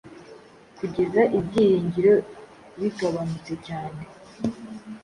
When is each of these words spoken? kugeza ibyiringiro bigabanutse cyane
kugeza 0.77 1.21
ibyiringiro 1.37 2.13
bigabanutse 2.79 3.53
cyane 3.67 4.01